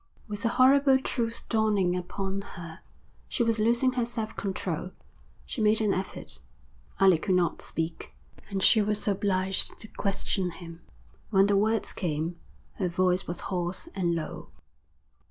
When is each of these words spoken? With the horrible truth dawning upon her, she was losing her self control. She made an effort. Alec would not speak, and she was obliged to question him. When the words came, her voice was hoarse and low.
With 0.27 0.41
the 0.41 0.49
horrible 0.49 0.97
truth 0.97 1.43
dawning 1.47 1.95
upon 1.95 2.41
her, 2.41 2.79
she 3.29 3.43
was 3.43 3.59
losing 3.59 3.91
her 3.93 4.03
self 4.03 4.35
control. 4.35 4.93
She 5.45 5.61
made 5.61 5.79
an 5.79 5.93
effort. 5.93 6.39
Alec 6.99 7.27
would 7.27 7.35
not 7.35 7.61
speak, 7.61 8.11
and 8.49 8.63
she 8.63 8.81
was 8.81 9.07
obliged 9.07 9.77
to 9.79 9.87
question 9.87 10.49
him. 10.49 10.81
When 11.29 11.45
the 11.45 11.55
words 11.55 11.93
came, 11.93 12.37
her 12.77 12.89
voice 12.89 13.27
was 13.27 13.41
hoarse 13.41 13.89
and 13.93 14.15
low. 14.15 14.49